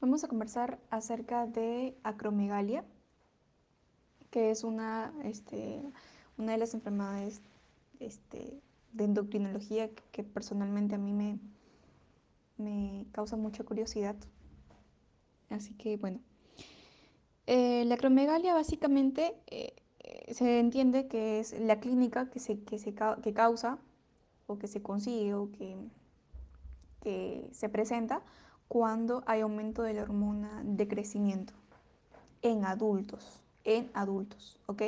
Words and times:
Vamos 0.00 0.24
a 0.24 0.28
conversar 0.28 0.78
acerca 0.88 1.46
de 1.46 1.94
acromegalia, 2.04 2.84
que 4.30 4.50
es 4.50 4.64
una, 4.64 5.12
este, 5.24 5.82
una 6.38 6.52
de 6.52 6.58
las 6.58 6.72
enfermedades 6.72 7.42
este, 7.98 8.62
de 8.92 9.04
endocrinología 9.04 9.90
que, 10.10 10.24
personalmente 10.24 10.94
a 10.94 10.98
mí 10.98 11.12
me, 11.12 11.38
me 12.56 13.04
causa 13.12 13.36
mucha 13.36 13.62
curiosidad. 13.62 14.16
Así 15.50 15.74
que 15.74 15.98
bueno, 15.98 16.20
eh, 17.46 17.84
la 17.84 17.96
acromegalia 17.96 18.54
básicamente 18.54 19.34
eh, 19.48 19.74
se 20.32 20.60
entiende 20.60 21.08
que 21.08 21.40
es 21.40 21.52
la 21.60 21.78
clínica 21.78 22.30
que, 22.30 22.40
se, 22.40 22.62
que, 22.62 22.78
se, 22.78 22.94
que 22.94 23.34
causa 23.34 23.78
o 24.46 24.58
que 24.58 24.66
se 24.66 24.80
consigue 24.80 25.34
o 25.34 25.50
que, 25.52 25.76
que 27.02 27.50
se 27.52 27.68
presenta 27.68 28.22
cuando 28.70 29.24
hay 29.26 29.40
aumento 29.40 29.82
de 29.82 29.94
la 29.94 30.02
hormona 30.02 30.62
de 30.64 30.86
crecimiento 30.86 31.52
en 32.40 32.64
adultos, 32.64 33.42
en 33.64 33.90
adultos, 33.94 34.60
¿ok? 34.66 34.82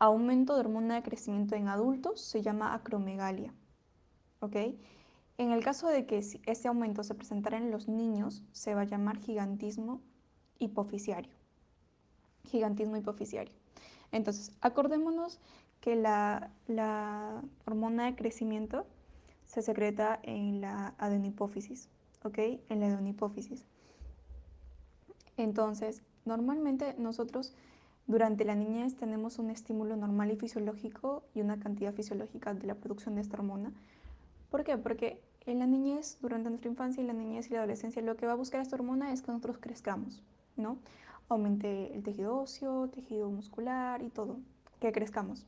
Aumento 0.00 0.54
de 0.54 0.60
hormona 0.60 0.96
de 0.96 1.04
crecimiento 1.04 1.54
en 1.54 1.68
adultos 1.68 2.20
se 2.20 2.42
llama 2.42 2.74
acromegalia, 2.74 3.54
¿ok? 4.40 4.56
En 5.38 5.52
el 5.52 5.62
caso 5.62 5.86
de 5.86 6.04
que 6.04 6.18
este 6.18 6.66
aumento 6.66 7.04
se 7.04 7.14
presentara 7.14 7.58
en 7.58 7.70
los 7.70 7.86
niños, 7.86 8.42
se 8.50 8.74
va 8.74 8.80
a 8.80 8.86
llamar 8.86 9.18
gigantismo 9.18 10.00
hipofisiario. 10.58 11.32
Gigantismo 12.42 12.96
hipofisiario. 12.96 13.54
Entonces, 14.10 14.50
acordémonos 14.60 15.38
que 15.80 15.94
la, 15.94 16.50
hormona 17.66 18.06
de 18.06 18.16
crecimiento 18.16 18.84
se 19.44 19.62
secreta 19.62 20.18
en 20.24 20.60
la 20.60 20.94
adenopófisis, 20.98 21.88
¿ok? 22.24 22.38
En 22.68 22.80
la 22.80 22.86
adenopófisis. 22.86 23.64
Entonces, 25.36 26.02
normalmente 26.24 26.94
nosotros 26.98 27.54
durante 28.06 28.44
la 28.44 28.54
niñez 28.54 28.96
tenemos 28.96 29.38
un 29.38 29.50
estímulo 29.50 29.96
normal 29.96 30.30
y 30.30 30.36
fisiológico 30.36 31.22
y 31.34 31.40
una 31.40 31.58
cantidad 31.58 31.94
fisiológica 31.94 32.52
de 32.52 32.66
la 32.66 32.74
producción 32.74 33.14
de 33.14 33.22
esta 33.22 33.36
hormona. 33.36 33.72
¿Por 34.50 34.62
qué? 34.62 34.76
Porque 34.76 35.22
en 35.46 35.58
la 35.58 35.66
niñez, 35.66 36.18
durante 36.20 36.50
nuestra 36.50 36.70
infancia 36.70 37.02
y 37.02 37.06
la 37.06 37.12
niñez 37.12 37.48
y 37.48 37.54
la 37.54 37.60
adolescencia, 37.60 38.02
lo 38.02 38.16
que 38.16 38.26
va 38.26 38.32
a 38.32 38.36
buscar 38.36 38.60
esta 38.60 38.76
hormona 38.76 39.12
es 39.12 39.22
que 39.22 39.28
nosotros 39.28 39.58
crezcamos, 39.58 40.22
¿no? 40.56 40.78
Aumente 41.28 41.94
el 41.94 42.02
tejido 42.02 42.38
óseo, 42.38 42.88
tejido 42.88 43.30
muscular 43.30 44.02
y 44.02 44.10
todo, 44.10 44.36
que 44.80 44.92
crezcamos. 44.92 45.46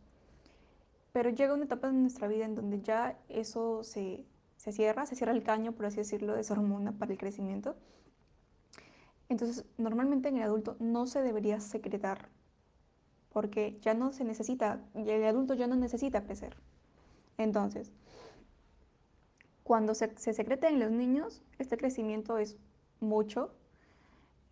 Pero 1.12 1.30
llega 1.30 1.54
una 1.54 1.64
etapa 1.64 1.88
de 1.88 1.94
nuestra 1.94 2.28
vida 2.28 2.46
en 2.46 2.54
donde 2.54 2.80
ya 2.80 3.18
eso 3.28 3.84
se, 3.84 4.24
cierra, 4.72 5.06
se 5.06 5.16
cierra 5.16 5.32
el 5.32 5.42
caño, 5.42 5.72
por 5.72 5.86
así 5.86 5.98
decirlo, 5.98 6.34
de 6.34 6.40
esa 6.40 6.54
hormona 6.54 6.92
para 6.92 7.12
el 7.12 7.18
crecimiento. 7.18 7.76
Entonces, 9.28 9.64
normalmente 9.76 10.28
en 10.28 10.36
el 10.36 10.42
adulto 10.42 10.76
no 10.78 11.06
se 11.06 11.22
debería 11.22 11.60
secretar, 11.60 12.28
porque 13.32 13.78
ya 13.82 13.94
no 13.94 14.12
se 14.12 14.24
necesita, 14.24 14.84
el 14.94 15.24
adulto 15.24 15.54
ya 15.54 15.66
no 15.66 15.76
necesita 15.76 16.24
crecer. 16.24 16.56
Entonces, 17.38 17.92
cuando 19.62 19.94
se, 19.94 20.14
secreta 20.16 20.68
en 20.68 20.78
los 20.78 20.90
niños, 20.90 21.42
este 21.58 21.76
crecimiento 21.76 22.38
es 22.38 22.56
mucho, 23.00 23.52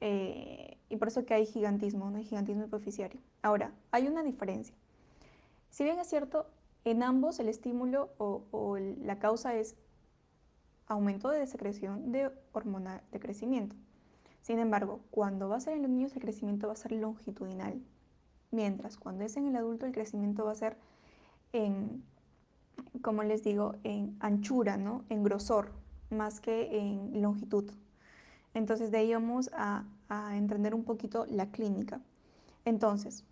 eh, 0.00 0.76
y 0.88 0.96
por 0.96 1.08
eso 1.08 1.24
que 1.24 1.34
hay 1.34 1.46
gigantismo, 1.46 2.10
¿no? 2.10 2.18
hay 2.18 2.24
gigantismo 2.24 2.64
hipoficiario. 2.64 3.20
Ahora, 3.42 3.72
hay 3.90 4.08
una 4.08 4.22
diferencia. 4.22 4.74
Si 5.70 5.84
bien 5.84 5.98
es 5.98 6.08
cierto, 6.08 6.46
en 6.84 7.02
ambos 7.02 7.38
el 7.40 7.48
estímulo 7.48 8.10
o, 8.18 8.76
la 8.78 9.18
causa 9.18 9.54
es 9.54 9.76
aumento 10.86 11.30
de 11.30 11.46
secreción 11.46 12.12
de 12.12 12.30
hormona 12.52 13.02
de 13.12 13.20
crecimiento. 13.20 13.76
Sin 14.42 14.58
embargo, 14.58 15.00
cuando 15.10 15.48
va 15.48 15.56
a 15.56 15.60
ser 15.60 15.74
en 15.74 15.82
los 15.82 15.90
niños 15.90 16.14
el 16.14 16.20
crecimiento 16.22 16.66
va 16.66 16.74
a 16.74 16.76
ser 16.76 16.92
longitudinal, 16.92 17.82
mientras 18.50 18.98
cuando 18.98 19.24
es 19.24 19.36
en 19.36 19.46
el 19.46 19.56
adulto 19.56 19.86
el 19.86 19.92
crecimiento 19.92 20.44
va 20.44 20.52
a 20.52 20.56
ser 20.56 20.76
en, 21.52 22.04
como 23.00 23.22
les 23.22 23.42
digo, 23.42 23.76
en 23.84 24.16
anchura, 24.20 24.76
¿no? 24.76 25.04
en 25.08 25.22
grosor, 25.22 25.72
más 26.10 26.40
que 26.40 26.78
en 26.78 27.22
longitud. 27.22 27.70
Entonces 28.52 28.90
de 28.90 28.98
ahí 28.98 29.14
vamos 29.14 29.50
a, 29.54 29.84
a 30.08 30.36
entender 30.36 30.74
un 30.74 30.84
poquito 30.84 31.26
la 31.26 31.50
clínica. 31.50 32.00
Entonces, 32.64 33.24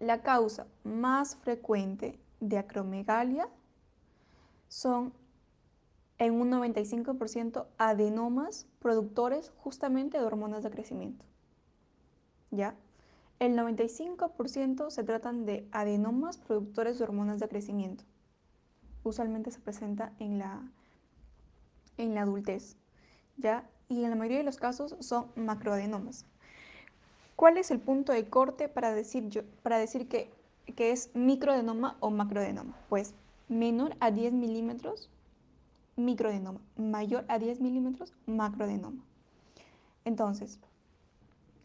la 0.00 0.22
causa 0.22 0.66
más 0.82 1.36
frecuente 1.36 2.18
de 2.40 2.58
acromegalia 2.58 3.48
son 4.68 5.12
en 6.22 6.34
un 6.34 6.52
95% 6.52 7.66
adenomas 7.78 8.68
productores 8.78 9.50
justamente 9.56 10.18
de 10.18 10.24
hormonas 10.24 10.62
de 10.62 10.70
crecimiento. 10.70 11.24
¿Ya? 12.52 12.76
El 13.40 13.56
95% 13.58 14.90
se 14.90 15.02
tratan 15.02 15.46
de 15.46 15.66
adenomas 15.72 16.38
productores 16.38 16.98
de 16.98 17.04
hormonas 17.04 17.40
de 17.40 17.48
crecimiento. 17.48 18.04
Usualmente 19.02 19.50
se 19.50 19.58
presenta 19.58 20.12
en 20.20 20.38
la, 20.38 20.62
en 21.98 22.14
la 22.14 22.22
adultez. 22.22 22.76
¿Ya? 23.36 23.68
Y 23.88 24.04
en 24.04 24.10
la 24.10 24.16
mayoría 24.16 24.38
de 24.38 24.44
los 24.44 24.58
casos 24.58 24.94
son 25.00 25.26
macroadenomas. 25.34 26.24
¿Cuál 27.34 27.58
es 27.58 27.72
el 27.72 27.80
punto 27.80 28.12
de 28.12 28.28
corte 28.28 28.68
para 28.68 28.94
decir, 28.94 29.44
para 29.64 29.78
decir 29.78 30.06
que, 30.06 30.30
que 30.76 30.92
es 30.92 31.10
microadenoma 31.14 31.96
o 31.98 32.10
macroadenoma? 32.10 32.78
Pues 32.88 33.12
menor 33.48 33.96
a 33.98 34.12
10 34.12 34.34
milímetros, 34.34 35.10
microadenoma. 35.96 36.60
Mayor 36.76 37.24
a 37.28 37.38
10 37.38 37.60
milímetros, 37.60 38.12
macroadenoma. 38.26 39.04
Entonces, 40.04 40.58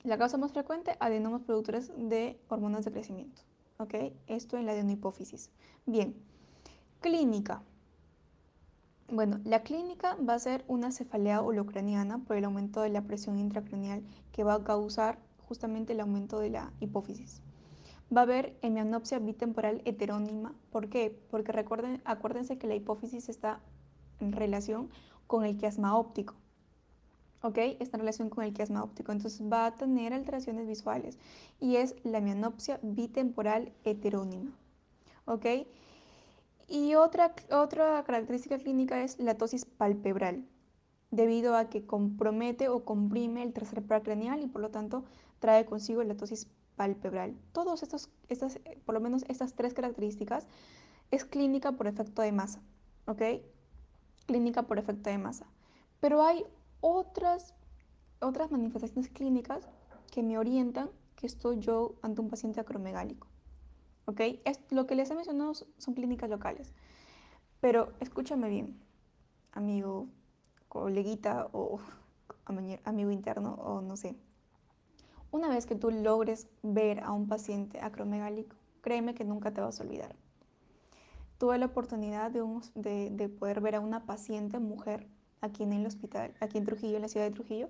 la 0.03 0.17
causa 0.17 0.37
más 0.37 0.51
frecuente, 0.51 0.95
adenomas 0.99 1.41
productores 1.41 1.91
de 1.97 2.39
hormonas 2.49 2.85
de 2.85 2.91
crecimiento. 2.91 3.41
¿Ok? 3.77 3.93
Esto 4.27 4.57
en 4.57 4.65
la 4.65 4.71
adenopófisis. 4.71 5.51
Bien, 5.85 6.15
clínica. 7.01 7.61
Bueno, 9.09 9.39
la 9.43 9.63
clínica 9.63 10.17
va 10.17 10.33
a 10.33 10.39
ser 10.39 10.65
una 10.67 10.91
cefalea 10.91 11.41
holocraniana 11.41 12.19
por 12.19 12.35
el 12.35 12.45
aumento 12.45 12.81
de 12.81 12.89
la 12.89 13.03
presión 13.03 13.39
intracraneal 13.39 14.03
que 14.31 14.43
va 14.43 14.55
a 14.55 14.63
causar 14.63 15.19
justamente 15.47 15.93
el 15.93 16.01
aumento 16.01 16.39
de 16.39 16.49
la 16.49 16.73
hipófisis. 16.79 17.41
Va 18.15 18.21
a 18.21 18.23
haber 18.23 18.57
hemianopsia 18.61 19.19
bitemporal 19.19 19.81
heterónima. 19.85 20.53
¿Por 20.71 20.89
qué? 20.89 21.17
Porque 21.29 21.51
recuerden, 21.51 22.01
acuérdense 22.05 22.57
que 22.57 22.67
la 22.67 22.75
hipófisis 22.75 23.29
está 23.29 23.61
en 24.19 24.31
relación 24.31 24.89
con 25.27 25.45
el 25.45 25.57
quiasma 25.57 25.97
óptico. 25.97 26.35
¿Ok? 27.41 27.57
Está 27.79 27.97
en 27.97 28.01
relación 28.01 28.29
con 28.29 28.43
el 28.43 28.53
quiasma 28.53 28.83
óptico. 28.83 29.11
Entonces 29.11 29.41
va 29.41 29.67
a 29.67 29.75
tener 29.75 30.13
alteraciones 30.13 30.67
visuales. 30.67 31.17
Y 31.59 31.75
es 31.75 31.95
la 32.03 32.17
hemianopsia 32.17 32.79
bitemporal 32.81 33.71
heterónima. 33.83 34.51
¿Ok? 35.25 35.45
Y 36.67 36.95
otra, 36.95 37.33
otra 37.51 38.03
característica 38.03 38.57
clínica 38.57 39.01
es 39.01 39.19
la 39.19 39.37
tosis 39.37 39.63
palpebral, 39.63 40.45
debido 41.11 41.55
a 41.55 41.69
que 41.69 41.85
compromete 41.85 42.67
o 42.67 42.83
comprime 42.83 43.43
el 43.43 43.53
tercer 43.53 43.83
par 43.83 44.03
craneal 44.03 44.41
y 44.41 44.47
por 44.47 44.61
lo 44.61 44.69
tanto 44.69 45.05
trae 45.39 45.65
consigo 45.65 46.03
la 46.03 46.17
tosis 46.17 46.49
palpebral. 46.75 47.37
Todos 47.53 47.83
estos, 47.83 48.09
estas, 48.27 48.59
por 48.85 48.95
lo 48.95 49.01
menos 49.01 49.23
estas 49.29 49.53
tres 49.53 49.73
características, 49.73 50.45
es 51.09 51.23
clínica 51.23 51.71
por 51.71 51.87
efecto 51.87 52.21
de 52.21 52.33
masa, 52.33 52.59
¿ok? 53.05 53.21
Clínica 54.27 54.63
por 54.63 54.77
efecto 54.77 55.09
de 55.09 55.17
masa. 55.17 55.47
Pero 55.99 56.21
hay 56.21 56.45
otras, 56.81 57.55
otras 58.21 58.51
manifestaciones 58.51 59.09
clínicas 59.09 59.67
que 60.11 60.21
me 60.21 60.37
orientan 60.37 60.91
que 61.15 61.25
estoy 61.25 61.59
yo 61.59 61.95
ante 62.01 62.21
un 62.21 62.29
paciente 62.29 62.59
acromegálico, 62.59 63.27
¿ok? 64.05 64.21
Es, 64.45 64.59
lo 64.69 64.85
que 64.85 64.95
les 64.95 65.09
he 65.09 65.15
mencionado 65.15 65.53
son 65.55 65.93
clínicas 65.95 66.29
locales, 66.29 66.73
pero 67.59 67.91
escúchame 67.99 68.49
bien, 68.49 68.79
amigo, 69.51 70.07
coleguita 70.69 71.47
o 71.53 71.79
amigo 72.85 73.11
interno 73.11 73.55
o 73.55 73.81
no 73.81 73.97
sé, 73.97 74.15
una 75.31 75.49
vez 75.49 75.65
que 75.65 75.75
tú 75.75 75.91
logres 75.91 76.47
ver 76.63 77.01
a 77.01 77.11
un 77.11 77.27
paciente 77.27 77.79
acromegálico, 77.81 78.55
créeme 78.81 79.13
que 79.13 79.25
nunca 79.25 79.51
te 79.51 79.59
vas 79.59 79.79
a 79.79 79.83
olvidar. 79.83 80.15
Tuve 81.37 81.57
la 81.57 81.67
oportunidad 81.67 82.31
de, 82.31 83.09
de, 83.11 83.29
poder 83.29 83.61
ver 83.61 83.75
a 83.75 83.79
una 83.79 84.05
paciente 84.05 84.59
mujer 84.59 85.07
aquí 85.41 85.63
en 85.63 85.73
el 85.73 85.85
hospital, 85.85 86.33
aquí 86.39 86.57
en 86.57 86.65
Trujillo, 86.65 86.95
en 86.95 87.03
la 87.03 87.07
ciudad 87.07 87.27
de 87.27 87.33
Trujillo. 87.33 87.69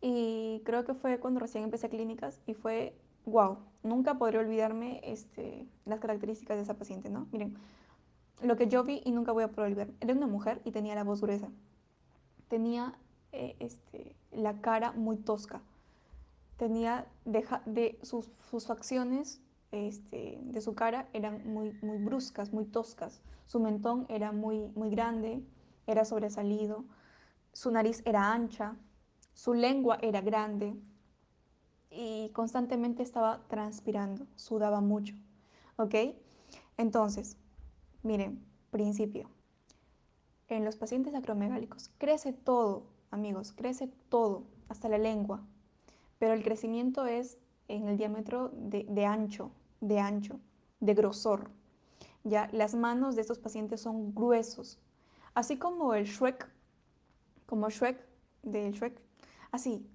Y 0.00 0.62
creo 0.64 0.84
que 0.84 0.94
fue 0.94 1.18
cuando 1.18 1.40
recién 1.40 1.64
empecé 1.64 1.88
clínicas 1.88 2.40
y 2.46 2.54
fue, 2.54 2.94
wow, 3.24 3.58
nunca 3.82 4.18
podré 4.18 4.38
olvidarme 4.38 5.00
este, 5.02 5.66
las 5.86 6.00
características 6.00 6.56
de 6.56 6.62
esa 6.62 6.74
paciente, 6.74 7.10
¿no? 7.10 7.26
Miren, 7.32 7.56
lo 8.42 8.56
que 8.56 8.68
yo 8.68 8.84
vi 8.84 9.00
y 9.04 9.10
nunca 9.10 9.32
voy 9.32 9.44
a 9.44 9.48
poder 9.48 9.72
olvidar, 9.72 9.88
era 10.00 10.12
una 10.12 10.26
mujer 10.26 10.60
y 10.64 10.70
tenía 10.70 10.94
la 10.94 11.04
voz 11.04 11.20
gruesa. 11.20 11.50
Tenía 12.48 12.96
eh, 13.32 13.56
este, 13.58 14.14
la 14.30 14.60
cara 14.60 14.92
muy 14.92 15.16
tosca 15.16 15.62
tenía 16.58 17.06
de, 17.24 17.98
sus, 18.02 18.28
facciones 18.66 19.40
este, 19.70 20.38
de 20.42 20.60
su 20.60 20.74
cara 20.74 21.08
eran 21.12 21.46
muy, 21.46 21.72
muy 21.82 21.98
bruscas, 21.98 22.52
muy 22.52 22.64
toscas. 22.64 23.20
Su 23.46 23.60
mentón 23.60 24.06
era 24.08 24.32
muy, 24.32 24.68
muy 24.74 24.90
grande, 24.90 25.42
era 25.86 26.04
sobresalido. 26.04 26.84
su 27.52 27.70
nariz 27.70 28.02
era 28.04 28.32
ancha, 28.32 28.76
su 29.34 29.54
lengua 29.54 29.98
era 30.02 30.20
grande 30.20 30.74
y 31.90 32.30
constantemente 32.30 33.02
estaba 33.02 33.46
transpirando, 33.48 34.26
sudaba 34.36 34.80
mucho. 34.80 35.14
¿Ok? 35.76 35.94
Entonces, 36.76 37.36
miren, 38.02 38.44
principio. 38.70 39.28
En 40.48 40.64
los 40.64 40.76
pacientes 40.76 41.14
acromegálicos 41.14 41.90
crece 41.98 42.32
todo, 42.32 42.86
amigos, 43.10 43.52
crece 43.52 43.88
todo, 44.08 44.44
hasta 44.68 44.88
la 44.88 44.98
lengua, 44.98 45.46
pero 46.18 46.34
el 46.34 46.42
crecimiento 46.42 47.06
es 47.06 47.38
en 47.68 47.88
el 47.88 47.96
diámetro 47.96 48.50
de, 48.54 49.06
ancho, 49.06 49.50
de 49.80 49.98
ancho, 49.98 50.40
de 50.80 50.94
grosor. 50.94 51.50
Ya, 52.24 52.48
las 52.52 52.74
manos 52.74 53.14
de 53.14 53.22
estos 53.22 53.38
pacientes 53.38 53.80
son 53.80 54.14
gruesos, 54.14 54.78
así 55.34 55.56
como 55.56 55.94
el 55.94 56.04
Shrek, 56.04 56.48
como 57.46 57.70
Shrek 57.70 58.04
del 58.42 58.72
Shrek, 58.72 59.00
así. 59.52 59.86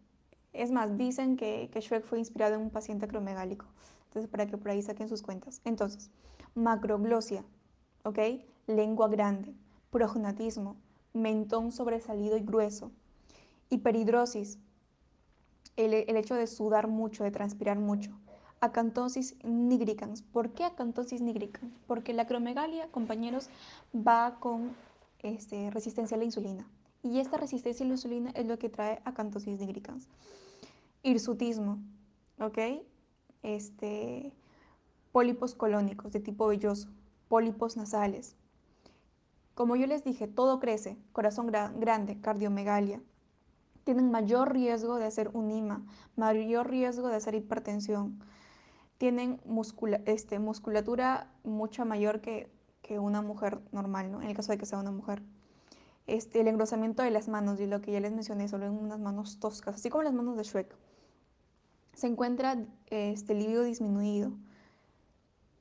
Es 0.53 0.71
más, 0.71 0.97
dicen 0.97 1.35
que, 1.35 1.69
que 1.71 1.81
Shrek 1.81 2.05
fue 2.05 2.19
inspirado 2.19 2.55
en 2.55 2.61
un 2.61 2.69
paciente 2.69 3.05
acromegálico. 3.05 3.65
Entonces, 4.05 4.29
para 4.29 4.45
que 4.45 4.57
por 4.57 4.69
ahí 4.69 4.81
saquen 4.83 5.09
sus 5.09 5.23
cuentas. 5.23 5.59
Entonces, 5.65 6.11
macroglosia, 6.53 7.43
¿ok? 8.03 8.19
Lengua 8.67 9.07
grande, 9.07 9.55
prognatismo, 9.89 10.77
mentón 11.13 11.71
sobresalido 11.71 12.37
y 12.37 12.41
grueso, 12.41 12.91
hiperhidrosis, 13.69 14.59
el, 15.75 15.93
hecho 15.93 16.35
de 16.35 16.47
sudar 16.47 16.87
mucho, 16.87 17.23
de 17.23 17.31
transpirar 17.31 17.79
mucho, 17.79 18.11
acantosis 18.61 19.35
nigricans. 19.43 20.21
¿Por 20.21 20.51
qué 20.51 20.63
acantosis 20.63 21.21
nigricans? 21.21 21.73
Porque 21.87 22.13
la 22.13 22.23
acromegalia, 22.23 22.87
compañeros, 22.91 23.49
va 23.95 24.37
con 24.39 24.75
este, 25.19 25.71
resistencia 25.71 26.15
a 26.15 26.17
la 26.19 26.25
insulina. 26.25 26.67
Y 27.01 27.19
esta 27.19 27.37
resistencia 27.37 27.85
a 27.85 27.87
la 27.87 27.95
insulina 27.95 28.31
es 28.31 28.45
lo 28.45 28.57
que 28.57 28.69
trae 28.69 29.01
acantosis 29.03 29.59
nigricans. 29.59 30.07
Hirsutismo, 31.01 31.79
¿ok? 32.39 32.59
Este, 33.41 34.31
pólipos 35.11 35.53
colónicos 35.53 36.13
de 36.13 36.19
tipo 36.21 36.47
velloso, 36.47 36.87
pólipos 37.27 37.75
nasales. 37.75 38.35
Como 39.53 39.75
yo 39.75 39.85
les 39.85 40.03
dije, 40.03 40.27
todo 40.27 40.59
crece, 40.59 40.97
corazón 41.11 41.47
grande, 41.47 42.19
cardiomegalia. 42.21 43.01
Tienen 43.83 44.12
mayor 44.12 44.53
riesgo 44.53 44.97
de 44.97 45.06
hacer 45.06 45.30
un 45.33 45.51
IMA, 45.51 45.85
mayor 46.15 46.69
riesgo 46.69 47.07
de 47.09 47.15
hacer 47.15 47.35
hipertensión. 47.35 48.19
Tienen 48.97 49.41
este, 50.06 50.39
musculatura 50.39 51.30
mucho 51.44 51.85
mayor 51.85 52.21
que, 52.21 52.50
que, 52.81 53.00
una 53.00 53.21
mujer 53.21 53.59
normal, 53.71 54.12
¿no? 54.12 54.21
en 54.21 54.30
el 54.30 54.35
caso 54.35 54.51
de 54.51 54.57
que 54.57 54.65
sea 54.65 54.80
una 54.80 54.91
mujer. 54.91 55.21
Este, 56.07 56.41
el 56.41 56.47
engrosamiento 56.47 57.03
de 57.03 57.12
las 57.12 57.27
manos, 57.27 57.59
y 57.59 57.68
lo 57.68 57.81
que 57.81 57.91
ya 57.91 58.00
les 58.00 58.12
mencioné, 58.12 58.47
solo 58.47 58.65
en 58.65 58.74
unas 58.74 59.00
manos 59.00 59.39
toscas, 59.39 59.75
así 59.75 59.89
como 59.89 60.03
las 60.03 60.13
manos 60.13 60.38
de 60.38 60.44
Shrek. 60.44 60.75
Se 61.94 62.07
encuentra 62.07 62.57
este, 62.88 63.36
libido 63.36 63.63
disminuido. 63.63 64.31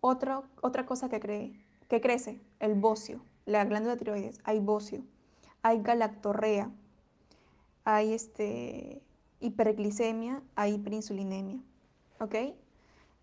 Otra, 0.01 0.43
otra 0.61 0.87
cosa 0.87 1.09
que, 1.09 1.21
cree, 1.21 1.65
que 1.89 2.01
crece, 2.01 2.41
el 2.59 2.75
bocio, 2.75 3.21
la 3.47 3.65
glándula 3.65 3.97
tiroides, 3.97 4.41
hay 4.45 4.59
bocio, 4.59 5.05
hay 5.63 5.81
galactorrea, 5.81 6.71
hay 7.85 8.13
este, 8.13 9.03
hiperglicemia, 9.41 10.43
hay 10.55 10.75
hiperinsulinemia. 10.75 11.61
¿Ok? 12.21 12.35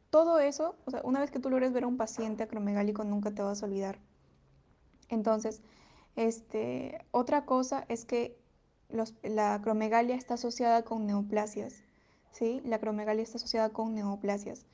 Todo 0.09 0.39
eso, 0.39 0.75
o 0.85 0.91
sea, 0.91 1.01
una 1.03 1.19
vez 1.19 1.31
que 1.31 1.39
tú 1.39 1.49
logres 1.49 1.71
ver 1.71 1.83
a 1.83 1.87
un 1.87 1.97
paciente 1.97 2.43
acromegálico, 2.43 3.03
nunca 3.03 3.31
te 3.31 3.41
vas 3.41 3.61
a 3.61 3.65
olvidar. 3.65 3.99
Entonces, 5.09 5.61
este, 6.15 6.99
otra 7.11 7.45
cosa 7.45 7.85
es 7.89 8.05
que 8.05 8.37
los, 8.89 9.13
la 9.23 9.53
acromegalia 9.53 10.15
está 10.15 10.33
asociada 10.33 10.83
con 10.83 11.05
neoplasias. 11.05 11.83
¿sí? 12.31 12.61
La 12.65 12.77
acromegalia 12.77 13.23
está 13.23 13.37
asociada 13.37 13.69
con 13.69 13.93
neoplasias. 13.93 14.65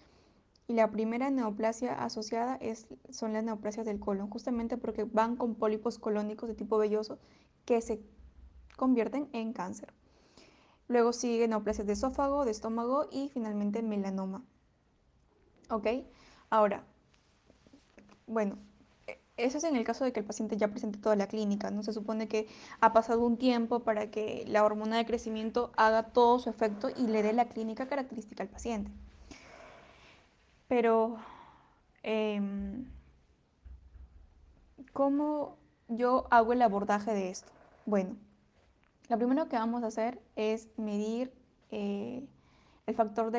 Y 0.67 0.73
la 0.73 0.89
primera 0.89 1.29
neoplasia 1.29 1.93
asociada 1.93 2.55
es, 2.55 2.87
son 3.11 3.33
las 3.33 3.43
neoplasias 3.43 3.85
del 3.85 3.99
colon, 3.99 4.29
justamente 4.29 4.77
porque 4.77 5.03
van 5.03 5.35
con 5.35 5.55
pólipos 5.55 5.99
colónicos 5.99 6.49
de 6.49 6.55
tipo 6.55 6.77
velloso 6.77 7.19
que 7.65 7.81
se 7.81 8.01
convierten 8.75 9.29
en 9.33 9.53
cáncer. 9.53 9.93
Luego 10.87 11.13
sigue 11.13 11.47
neoplasias 11.47 11.87
de 11.87 11.93
esófago, 11.93 12.45
de 12.45 12.51
estómago 12.51 13.07
y 13.11 13.29
finalmente 13.29 13.81
melanoma. 13.81 14.43
¿Ok? 15.69 15.87
Ahora, 16.49 16.83
bueno, 18.27 18.57
eso 19.37 19.57
es 19.57 19.63
en 19.65 19.75
el 19.75 19.83
caso 19.83 20.05
de 20.05 20.13
que 20.13 20.19
el 20.19 20.25
paciente 20.25 20.57
ya 20.57 20.69
presente 20.69 20.99
toda 20.99 21.15
la 21.15 21.27
clínica, 21.27 21.69
¿no? 21.71 21.83
Se 21.83 21.93
supone 21.93 22.27
que 22.27 22.47
ha 22.79 22.93
pasado 22.93 23.25
un 23.25 23.37
tiempo 23.37 23.81
para 23.81 24.09
que 24.09 24.45
la 24.47 24.63
hormona 24.63 24.97
de 24.97 25.05
crecimiento 25.05 25.71
haga 25.75 26.03
todo 26.03 26.39
su 26.39 26.49
efecto 26.49 26.89
y 26.89 27.07
le 27.07 27.23
dé 27.23 27.33
la 27.33 27.45
clínica 27.45 27.87
característica 27.87 28.43
al 28.43 28.49
paciente. 28.49 28.91
Pero, 30.67 31.17
em, 32.03 32.85
¿cómo 34.93 35.57
yo 35.87 36.27
hago 36.31 36.53
el 36.53 36.61
abordaje 36.61 37.13
de 37.13 37.29
esto? 37.29 37.51
Bueno, 37.85 38.15
lo 39.09 39.17
primero 39.17 39.47
que 39.47 39.55
vamos 39.55 39.83
a 39.83 39.87
hacer 39.87 40.21
es 40.35 40.69
medir 40.77 41.31
eh, 41.71 42.25
el, 42.87 42.95
factor 42.95 43.31
de 43.31 43.37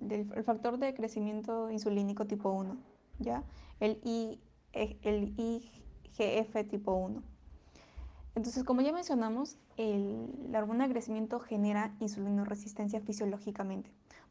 el 0.00 0.44
factor 0.44 0.78
de 0.78 0.94
crecimiento 0.94 1.70
insulínico 1.70 2.26
tipo 2.26 2.50
1, 2.50 2.76
¿ya? 3.18 3.44
El, 3.80 4.00
I, 4.04 4.40
e, 4.72 4.98
el 5.02 5.34
IGF 5.36 6.68
tipo 6.68 6.94
1. 6.94 7.22
Entonces, 8.34 8.62
como 8.62 8.82
ya 8.82 8.92
mencionamos, 8.92 9.58
la 9.76 10.58
hormona 10.60 10.86
de 10.86 10.92
crecimiento 10.92 11.40
genera 11.40 11.94
insulinoresistencia 11.98 13.00
fisiológicamente. 13.00 13.90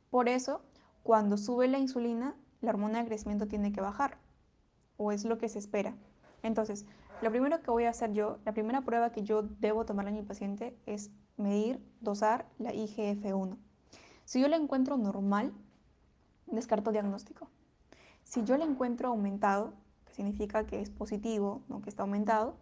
Por 0.09 0.29
eso, 0.29 0.61
cuando 1.03 1.37
sube 1.37 1.67
la 1.67 1.77
insulina, 1.77 2.33
la 2.61 2.71
hormona 2.71 2.99
de 2.99 3.05
crecimiento 3.05 3.47
tiene 3.47 3.73
que 3.73 3.81
bajar, 3.81 4.17
o 4.95 5.11
es 5.11 5.25
lo 5.25 5.37
que 5.37 5.49
se 5.49 5.59
espera. 5.59 5.93
Entonces, 6.41 6.85
lo 7.21 7.31
primero 7.31 7.61
que 7.61 7.71
voy 7.71 7.85
a 7.85 7.89
hacer 7.89 8.13
yo, 8.13 8.37
la 8.45 8.53
primera 8.53 8.81
prueba 8.81 9.11
que 9.11 9.23
yo 9.23 9.41
debo 9.41 9.85
tomar 9.85 10.07
a 10.07 10.11
mi 10.11 10.21
paciente 10.21 10.77
es 10.85 11.09
medir, 11.35 11.79
dosar 11.99 12.45
la 12.59 12.73
IGF-1. 12.73 13.57
Si 14.25 14.41
yo 14.41 14.47
la 14.47 14.57
encuentro 14.57 14.97
normal, 14.97 15.53
descarto 16.45 16.91
diagnóstico. 16.91 17.49
Si 18.23 18.43
yo 18.43 18.57
la 18.57 18.65
encuentro 18.65 19.09
aumentado, 19.09 19.73
que 20.05 20.13
significa 20.13 20.65
que 20.65 20.81
es 20.81 20.89
positivo, 20.89 21.63
no 21.69 21.81
que 21.81 21.89
está 21.89 22.03
aumentado, 22.03 22.55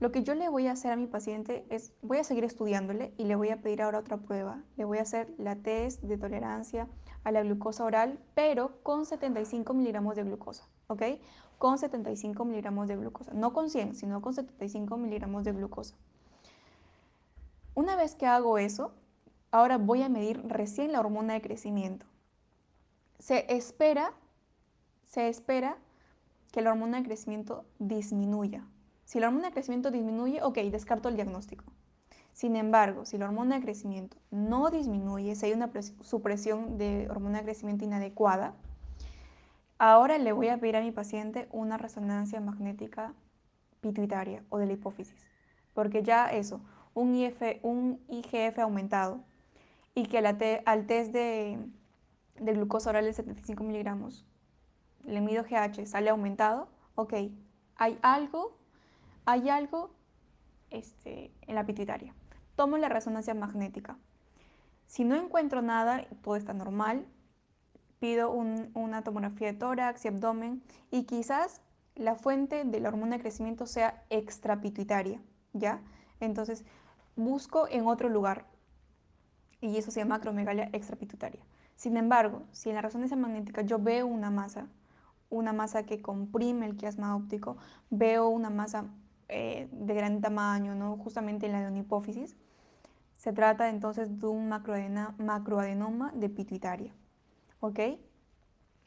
lo 0.00 0.12
que 0.12 0.22
yo 0.22 0.34
le 0.34 0.48
voy 0.48 0.66
a 0.66 0.72
hacer 0.72 0.92
a 0.92 0.96
mi 0.96 1.06
paciente 1.06 1.64
es, 1.70 1.92
voy 2.02 2.18
a 2.18 2.24
seguir 2.24 2.44
estudiándole 2.44 3.14
y 3.16 3.24
le 3.24 3.36
voy 3.36 3.50
a 3.50 3.62
pedir 3.62 3.80
ahora 3.80 4.00
otra 4.00 4.18
prueba. 4.18 4.62
Le 4.76 4.84
voy 4.84 4.98
a 4.98 5.02
hacer 5.02 5.32
la 5.38 5.56
test 5.56 6.02
de 6.02 6.18
tolerancia 6.18 6.88
a 7.22 7.32
la 7.32 7.42
glucosa 7.42 7.84
oral, 7.84 8.18
pero 8.34 8.82
con 8.82 9.06
75 9.06 9.72
miligramos 9.72 10.16
de 10.16 10.24
glucosa, 10.24 10.68
¿ok? 10.88 11.02
Con 11.58 11.78
75 11.78 12.44
miligramos 12.44 12.88
de 12.88 12.96
glucosa, 12.96 13.32
no 13.34 13.52
con 13.52 13.70
100, 13.70 13.94
sino 13.94 14.20
con 14.20 14.34
75 14.34 14.96
miligramos 14.96 15.44
de 15.44 15.52
glucosa. 15.52 15.94
Una 17.74 17.96
vez 17.96 18.14
que 18.14 18.26
hago 18.26 18.58
eso, 18.58 18.92
ahora 19.50 19.78
voy 19.78 20.02
a 20.02 20.08
medir 20.08 20.42
recién 20.46 20.92
la 20.92 21.00
hormona 21.00 21.34
de 21.34 21.42
crecimiento. 21.42 22.06
Se 23.18 23.46
espera, 23.54 24.12
se 25.06 25.28
espera 25.28 25.78
que 26.52 26.62
la 26.62 26.70
hormona 26.70 26.98
de 26.98 27.04
crecimiento 27.04 27.64
disminuya. 27.78 28.64
Si 29.04 29.20
la 29.20 29.28
hormona 29.28 29.48
de 29.48 29.54
crecimiento 29.54 29.90
disminuye, 29.90 30.42
ok, 30.42 30.58
descarto 30.70 31.08
el 31.08 31.16
diagnóstico. 31.16 31.64
Sin 32.32 32.56
embargo, 32.56 33.06
si 33.06 33.16
la 33.16 33.26
hormona 33.26 33.56
de 33.56 33.62
crecimiento 33.62 34.16
no 34.30 34.70
disminuye, 34.70 35.34
si 35.36 35.46
hay 35.46 35.52
una 35.52 35.70
supresión 36.02 36.78
de 36.78 37.08
hormona 37.08 37.38
de 37.38 37.44
crecimiento 37.44 37.84
inadecuada, 37.84 38.54
ahora 39.78 40.18
le 40.18 40.32
voy 40.32 40.48
a 40.48 40.58
pedir 40.58 40.76
a 40.76 40.80
mi 40.80 40.92
paciente 40.92 41.48
una 41.50 41.76
resonancia 41.76 42.40
magnética 42.40 43.14
pituitaria 43.80 44.44
o 44.48 44.58
de 44.58 44.66
la 44.66 44.72
hipófisis, 44.72 45.26
porque 45.72 46.02
ya 46.02 46.26
eso, 46.26 46.60
un, 46.94 47.14
IGF 48.08 48.58
aumentado 48.58 49.24
y 49.94 50.06
que 50.06 50.18
al 50.18 50.86
test 50.86 51.12
de, 51.12 51.58
glucosa 52.36 52.90
oral 52.90 53.04
de 53.04 53.12
75 53.12 53.62
miligramos, 53.64 54.26
le 55.04 55.20
mido 55.20 55.44
GH, 55.44 55.86
sale 55.86 56.10
aumentado, 56.10 56.68
ok, 56.94 57.14
hay 57.76 57.98
algo, 58.02 58.56
hay 59.26 59.48
algo 59.48 59.90
este, 60.70 61.30
en 61.42 61.54
la 61.54 61.66
pituitaria 61.66 62.14
tomo 62.56 62.78
la 62.78 62.88
resonancia 62.88 63.34
magnética. 63.34 63.96
Si 64.86 65.04
no 65.04 65.16
encuentro 65.16 65.62
nada, 65.62 66.06
todo 66.22 66.36
está 66.36 66.52
normal, 66.52 67.06
pido 68.04 68.30
una 68.32 69.02
tomografía 69.02 69.50
de 69.50 69.58
tórax 69.58 70.04
y 70.04 70.08
abdomen 70.08 70.62
y 70.90 71.04
quizás 71.04 71.62
la 71.94 72.16
fuente 72.16 72.66
de 72.66 72.78
la 72.78 72.90
hormona 72.90 73.16
de 73.16 73.22
crecimiento 73.22 73.64
sea 73.64 74.04
extrapituitaria, 74.10 75.22
¿ya? 75.54 75.80
Entonces 76.20 76.66
busco 77.16 77.66
en 77.66 77.86
otro 77.86 78.10
lugar 78.10 78.44
y 79.62 79.78
eso 79.78 79.90
se 79.90 80.00
llama 80.00 80.16
acromegalia 80.16 80.68
extrapituitaria. 80.74 81.40
Sin 81.76 81.96
embargo, 81.96 82.42
si 82.52 82.68
en 82.68 82.74
la 82.74 82.82
resonancia 82.82 83.16
magnética 83.16 83.62
yo 83.62 83.78
veo 83.78 84.06
una 84.06 84.30
masa, 84.30 84.66
una 85.30 85.54
masa 85.54 85.84
que 85.84 86.02
comprime 86.02 86.66
el 86.66 86.76
quiasma 86.76 87.16
óptico, 87.16 87.56
veo 87.88 88.28
una 88.28 88.50
masa 88.50 88.84
eh, 89.30 89.66
de 89.72 89.94
gran 89.94 90.20
tamaño, 90.20 90.74
¿no? 90.74 90.98
justamente 90.98 91.46
en 91.46 91.52
la 91.52 91.60
neonipófisis. 91.60 92.36
Se 93.16 93.32
trata 93.32 93.70
entonces 93.70 94.20
de 94.20 94.26
un 94.26 94.50
macroadenoma 94.50 96.12
de 96.12 96.28
pituitaria. 96.28 96.92
¿Ok? 97.64 97.80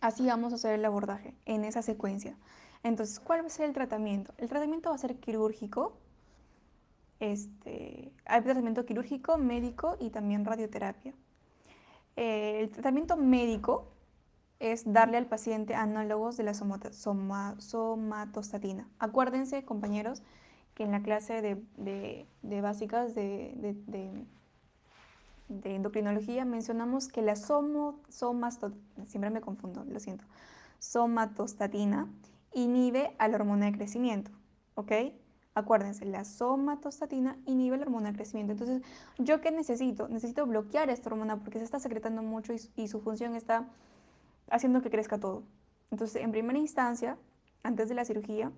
Así 0.02 0.28
vamos 0.28 0.54
a 0.54 0.58
hacer 0.58 0.74
el 0.74 0.86
abordaje 0.86 1.34
en 1.46 1.66
esa 1.66 1.82
secuencia. 1.82 2.38
Entonces, 2.84 3.20
¿cuál 3.20 3.42
va 3.42 3.48
a 3.48 3.50
ser 3.50 3.66
el 3.66 3.74
tratamiento? 3.74 4.36
El 4.38 4.50
tratamiento 4.50 4.90
va 4.90 4.96
a 4.96 5.00
ser 5.00 5.16
quirúrgico. 5.16 5.98
Este, 7.20 8.12
hay 8.26 8.42
tratamiento 8.44 8.86
quirúrgico, 8.86 9.40
médico 9.40 9.98
y 10.00 10.12
también 10.12 10.46
radioterapia. 10.46 11.16
Eh, 12.18 12.60
el 12.62 12.70
tratamiento 12.70 13.18
médico 13.18 13.88
es 14.60 14.84
darle 14.94 15.18
al 15.18 15.26
paciente 15.26 15.74
análogos 15.74 16.38
de 16.38 16.44
la 16.44 16.54
somatostatina. 16.54 18.88
Acuérdense, 19.00 19.66
compañeros, 19.66 20.22
que 20.76 20.84
en 20.84 20.92
la 20.92 21.02
clase 21.02 21.42
de, 21.42 21.58
básicas 22.62 23.16
de, 23.16 23.56
endocrinología 25.50 26.46
mencionamos 26.46 27.08
que 27.08 27.22
la 27.22 27.36
somo, 27.36 28.02
siempre 29.06 29.30
me 29.30 29.42
confundo, 29.42 29.86
lo 29.86 30.00
siento, 30.00 30.26
somatostatina 30.80 32.08
inhibe 32.54 33.16
a 33.18 33.28
la 33.28 33.36
hormona 33.36 33.68
de 33.68 33.72
crecimiento, 33.74 34.32
¿ok? 34.76 34.92
Acuérdense, 35.54 36.06
la 36.06 36.24
somatostatina 36.24 37.38
inhibe 37.46 37.78
la 37.78 37.84
hormona 37.84 38.12
de 38.12 38.16
crecimiento. 38.16 38.54
Entonces, 38.54 38.84
¿yo 39.18 39.42
qué 39.42 39.50
necesito? 39.50 40.08
Necesito 40.08 40.46
bloquear 40.46 40.92
esta 40.92 41.10
hormona 41.10 41.40
porque 41.40 41.58
se 41.58 41.66
está 41.66 41.80
secretando 41.80 42.22
mucho 42.22 42.54
y 42.76 42.88
su 42.88 43.00
función 43.00 43.36
está 43.36 43.68
haciendo 44.52 44.84
que 44.84 44.92
crezca 44.92 45.20
todo. 45.20 45.44
Entonces, 45.90 46.22
en 46.22 46.32
primera 46.32 46.60
instancia, 46.60 47.18
antes 47.64 47.90
de 47.90 47.96
la 47.96 48.06
cirugía, 48.06 48.52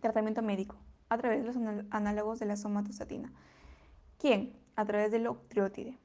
tratamiento 0.00 0.42
médico 0.42 0.76
a 1.08 1.16
través 1.16 1.40
de 1.40 1.46
los 1.46 1.56
análogos 1.90 2.38
de 2.40 2.46
la 2.46 2.56
somatostatina. 2.56 3.32
¿Quién? 4.18 4.52
A 4.76 4.84
través 4.84 5.10
del 5.10 5.26
octreotide. 5.28 5.98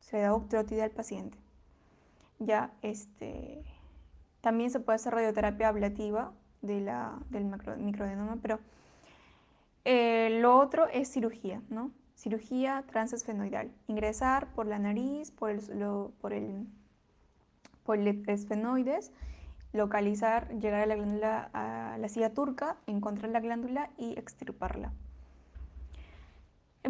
Se 0.00 0.18
da 0.18 0.34
octreotide 0.34 0.82
al 0.82 0.90
paciente. 0.90 1.38
Ya, 2.38 2.72
este, 2.82 3.62
también 4.40 4.70
se 4.70 4.80
puede 4.80 4.96
hacer 4.96 5.14
radioterapia 5.14 5.68
ablativa 5.68 6.32
de 6.62 6.80
la, 6.80 7.18
del 7.30 7.44
microadenoma, 7.44 8.38
pero 8.40 8.60
eh, 9.84 10.38
lo 10.40 10.58
otro 10.58 10.86
es 10.88 11.10
cirugía, 11.10 11.62
¿no? 11.68 11.90
Cirugía 12.14 12.84
transesfenoidal. 12.88 13.70
Ingresar 13.86 14.52
por 14.52 14.66
la 14.66 14.78
nariz, 14.78 15.30
por 15.30 15.50
el, 15.50 16.66
por 17.82 17.96
el 17.96 18.24
esfenoides, 18.28 19.12
localizar, 19.72 20.48
llegar 20.58 20.82
a 20.82 20.86
la 20.86 20.96
glándula, 20.96 21.50
a 21.52 21.96
la 21.98 22.08
silla 22.08 22.34
turca, 22.34 22.76
encontrar 22.86 23.30
la 23.30 23.40
glándula 23.40 23.90
y 23.96 24.18
extirparla. 24.18 24.92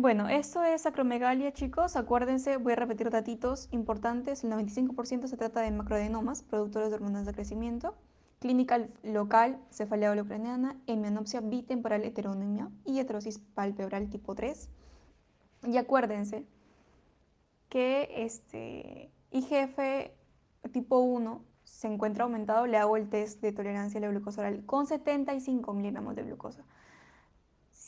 Bueno, 0.00 0.28
esto 0.28 0.62
es 0.62 0.87
acromegalia, 0.87 1.52
chicos. 1.52 1.97
Acuérdense, 1.97 2.57
voy 2.57 2.75
a 2.75 2.76
repetir 2.76 3.11
datitos 3.11 3.67
importantes. 3.73 4.45
El 4.45 4.52
95% 4.52 5.26
se 5.26 5.37
trata 5.37 5.61
de 5.61 5.73
macroadenomas, 5.73 6.45
productores 6.45 6.90
de 6.90 6.95
hormonas 6.95 7.26
de 7.26 7.33
crecimiento. 7.33 7.97
Clínica 8.38 8.87
local, 9.02 9.59
cefalea 9.71 10.12
ucraniana, 10.12 10.76
hemianopsia 10.87 11.40
bitemporal 11.40 12.05
heteronemia 12.05 12.71
y 12.85 13.00
heterosis 13.00 13.40
palpebral 13.40 14.09
tipo 14.09 14.37
3. 14.37 14.71
Y 15.67 15.76
acuérdense 15.78 16.47
que 17.69 18.09
este 18.19 19.11
IGF 19.33 20.12
tipo 20.71 21.00
1 21.00 21.43
se 21.64 21.88
encuentra 21.88 22.23
aumentado, 22.23 22.67
le 22.69 22.76
hago 22.76 22.97
el 22.97 23.09
test 23.09 23.40
de 23.40 23.50
tolerancia 23.50 23.99
a 23.99 24.02
la 24.02 24.11
glucosa 24.11 24.43
oral 24.43 24.64
con 24.64 24.87
75 24.87 25.75
miligramos 25.75 26.14
de 26.14 26.23
glucosa. 26.23 26.64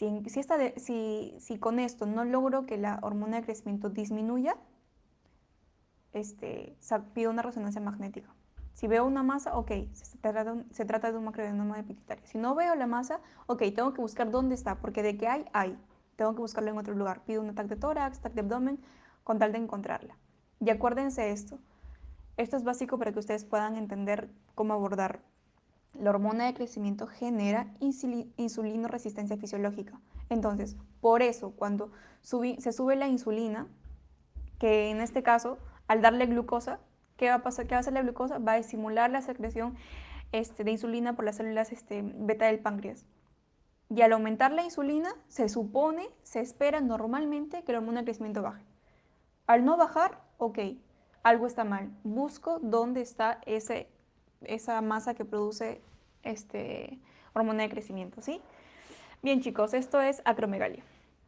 Si, 0.00 1.58
con 1.58 1.78
esto 1.78 2.06
no 2.06 2.24
logro 2.24 2.64
que 2.64 2.78
la 2.78 2.98
hormona 3.02 3.36
de 3.36 3.42
crecimiento 3.42 3.90
disminuya, 3.90 4.56
este, 6.14 6.74
pido 7.12 7.30
una 7.30 7.42
resonancia 7.42 7.82
magnética. 7.82 8.34
Si 8.72 8.86
veo 8.86 9.04
una 9.04 9.22
masa, 9.22 9.58
ok, 9.58 9.72
se 9.92 10.16
trata, 10.18 10.56
se 10.70 10.86
trata 10.86 11.12
de 11.12 11.18
un 11.18 11.24
macroadenoma 11.24 11.76
de 11.76 11.82
pituitaria. 11.82 12.26
Si 12.26 12.38
no 12.38 12.54
veo 12.54 12.74
la 12.76 12.86
masa, 12.86 13.20
ok, 13.46 13.62
tengo 13.74 13.92
que 13.92 14.00
buscar 14.00 14.30
dónde 14.30 14.54
está, 14.54 14.76
porque 14.76 15.02
de 15.02 15.18
que 15.18 15.28
hay, 15.28 15.44
hay. 15.52 15.78
Tengo 16.16 16.34
que 16.34 16.40
buscarlo 16.40 16.70
en 16.70 16.78
otro 16.78 16.94
lugar. 16.94 17.22
Pido 17.24 17.42
un 17.42 17.50
ataque 17.50 17.74
de 17.74 17.76
tórax, 17.76 18.18
ataque 18.18 18.36
de 18.36 18.40
abdomen, 18.40 18.80
con 19.22 19.38
tal 19.38 19.52
de 19.52 19.58
encontrarla. 19.58 20.16
Y 20.60 20.70
acuérdense 20.70 21.30
esto, 21.30 21.58
esto 22.38 22.56
es 22.56 22.64
básico 22.64 22.98
para 22.98 23.12
que 23.12 23.18
ustedes 23.18 23.44
puedan 23.44 23.76
entender 23.76 24.30
cómo 24.54 24.72
abordar. 24.72 25.20
La 25.94 26.10
hormona 26.10 26.46
de 26.46 26.54
crecimiento 26.54 27.06
genera 27.06 27.66
insulino 27.80 28.88
resistencia 28.88 29.36
fisiológica. 29.36 30.00
Entonces, 30.28 30.76
por 31.00 31.22
eso, 31.22 31.50
cuando 31.50 31.90
se 32.22 32.72
sube 32.72 32.96
la 32.96 33.08
insulina, 33.08 33.66
que 34.58 34.90
en 34.90 35.00
este 35.00 35.22
caso, 35.22 35.58
al 35.88 36.02
darle 36.02 36.26
glucosa, 36.26 36.80
¿qué 37.16 37.28
va 37.28 37.36
a 37.36 37.42
pasar? 37.42 37.66
¿Qué 37.66 37.74
va 37.74 37.78
a 37.78 37.80
hacer 37.80 37.94
la 37.94 38.02
glucosa? 38.02 38.38
Va 38.38 38.52
a 38.52 38.58
estimular 38.58 39.10
la 39.10 39.22
secreción 39.22 39.76
este, 40.32 40.64
de 40.64 40.70
insulina 40.70 41.16
por 41.16 41.24
las 41.24 41.36
células 41.36 41.72
este, 41.72 42.02
beta 42.02 42.46
del 42.46 42.60
páncreas. 42.60 43.06
Y 43.88 44.02
al 44.02 44.12
aumentar 44.12 44.52
la 44.52 44.62
insulina, 44.62 45.10
se 45.26 45.48
supone, 45.48 46.08
se 46.22 46.40
espera 46.40 46.80
normalmente 46.80 47.64
que 47.64 47.72
la 47.72 47.78
hormona 47.78 48.00
de 48.00 48.04
crecimiento 48.04 48.42
baje. 48.42 48.62
Al 49.46 49.64
no 49.64 49.76
bajar, 49.76 50.22
ok, 50.38 50.58
algo 51.24 51.46
está 51.48 51.64
mal. 51.64 51.90
Busco 52.04 52.60
dónde 52.60 53.00
está 53.00 53.40
ese, 53.46 53.90
esa 54.42 54.80
masa 54.80 55.14
que 55.14 55.24
produce 55.24 55.80
este, 56.22 56.98
hormona 57.32 57.62
de 57.62 57.70
crecimiento, 57.70 58.22
¿sí? 58.22 58.40
Bien 59.22 59.40
chicos, 59.40 59.74
esto 59.74 60.00
es 60.00 60.22
acromegalia. 60.24 60.82